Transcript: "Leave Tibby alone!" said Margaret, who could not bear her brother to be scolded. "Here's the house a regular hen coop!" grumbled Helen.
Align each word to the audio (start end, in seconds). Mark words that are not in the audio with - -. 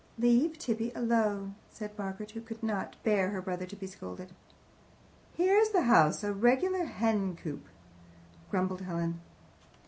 "Leave 0.17 0.57
Tibby 0.57 0.91
alone!" 0.95 1.53
said 1.69 1.95
Margaret, 1.95 2.31
who 2.31 2.41
could 2.41 2.63
not 2.63 2.95
bear 3.03 3.29
her 3.29 3.39
brother 3.39 3.67
to 3.67 3.75
be 3.75 3.85
scolded. 3.85 4.31
"Here's 5.35 5.69
the 5.69 5.83
house 5.83 6.23
a 6.23 6.33
regular 6.33 6.85
hen 6.85 7.35
coop!" 7.35 7.67
grumbled 8.49 8.81
Helen. 8.81 9.19